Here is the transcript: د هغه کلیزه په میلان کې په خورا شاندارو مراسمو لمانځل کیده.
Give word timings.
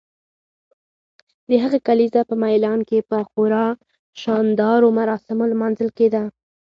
د 1.49 1.51
هغه 1.63 1.77
کلیزه 1.87 2.21
په 2.29 2.35
میلان 2.43 2.79
کې 2.89 3.07
په 3.09 3.17
خورا 3.29 3.65
شاندارو 4.21 4.87
مراسمو 4.99 5.45
لمانځل 5.51 5.89
کیده. 5.97 6.23